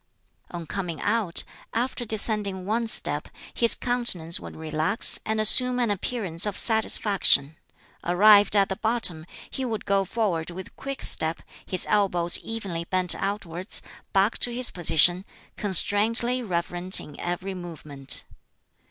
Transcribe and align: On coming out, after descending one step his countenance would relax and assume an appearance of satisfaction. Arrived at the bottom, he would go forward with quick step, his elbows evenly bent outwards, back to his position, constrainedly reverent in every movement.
On 0.49 0.65
coming 0.65 0.99
out, 0.99 1.43
after 1.75 2.05
descending 2.05 2.65
one 2.65 2.87
step 2.87 3.27
his 3.53 3.75
countenance 3.75 4.39
would 4.39 4.55
relax 4.55 5.19
and 5.27 5.39
assume 5.39 5.77
an 5.79 5.91
appearance 5.91 6.47
of 6.47 6.57
satisfaction. 6.57 7.55
Arrived 8.03 8.55
at 8.55 8.69
the 8.69 8.75
bottom, 8.77 9.27
he 9.51 9.63
would 9.63 9.85
go 9.85 10.03
forward 10.03 10.49
with 10.49 10.75
quick 10.75 11.03
step, 11.03 11.43
his 11.67 11.85
elbows 11.87 12.39
evenly 12.39 12.85
bent 12.85 13.13
outwards, 13.13 13.83
back 14.11 14.39
to 14.39 14.51
his 14.51 14.71
position, 14.71 15.23
constrainedly 15.55 16.41
reverent 16.41 16.99
in 16.99 17.19
every 17.19 17.53
movement. 17.53 18.23